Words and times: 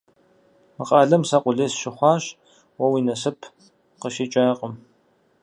Мы 0.77 0.83
къалэм 0.89 1.23
сэ 1.29 1.37
къулей 1.43 1.69
сыщыхъуащ, 1.71 2.25
уэ 2.79 2.85
уи 2.91 3.01
насып 3.07 3.39
къыщикӏакъым. 3.99 4.73